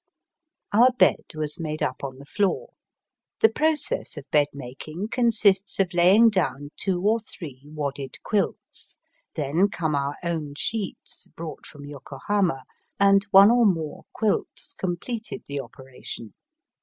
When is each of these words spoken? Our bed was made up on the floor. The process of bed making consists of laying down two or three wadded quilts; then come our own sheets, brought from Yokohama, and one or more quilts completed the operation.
Our 0.73 0.91
bed 0.97 1.25
was 1.35 1.59
made 1.59 1.83
up 1.83 2.03
on 2.03 2.17
the 2.17 2.25
floor. 2.25 2.69
The 3.41 3.49
process 3.49 4.17
of 4.17 4.25
bed 4.31 4.47
making 4.51 5.09
consists 5.09 5.79
of 5.79 5.93
laying 5.93 6.31
down 6.31 6.69
two 6.75 7.01
or 7.07 7.19
three 7.19 7.61
wadded 7.65 8.15
quilts; 8.23 8.97
then 9.35 9.67
come 9.69 9.93
our 9.93 10.15
own 10.23 10.55
sheets, 10.55 11.27
brought 11.35 11.67
from 11.67 11.85
Yokohama, 11.85 12.63
and 12.99 13.27
one 13.29 13.51
or 13.51 13.63
more 13.67 14.05
quilts 14.11 14.73
completed 14.73 15.43
the 15.45 15.59
operation. 15.61 16.33